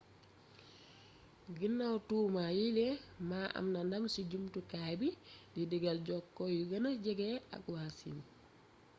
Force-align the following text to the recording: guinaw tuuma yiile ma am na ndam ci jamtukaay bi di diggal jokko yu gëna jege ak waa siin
guinaw 1.57 1.95
tuuma 2.07 2.43
yiile 2.57 2.87
ma 3.29 3.39
am 3.57 3.65
na 3.73 3.79
ndam 3.87 4.03
ci 4.13 4.21
jamtukaay 4.31 4.93
bi 5.01 5.09
di 5.53 5.61
diggal 5.71 5.99
jokko 6.07 6.43
yu 6.55 6.63
gëna 6.71 6.89
jege 7.03 7.29
ak 7.55 7.63
waa 7.73 7.89
siin 7.97 8.17